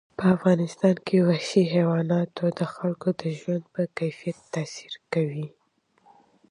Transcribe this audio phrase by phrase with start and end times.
[0.17, 5.47] په افغانستان کې وحشي حیوانات د خلکو د ژوند په کیفیت تاثیر کوي.